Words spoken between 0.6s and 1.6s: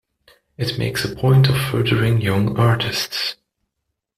makes a point of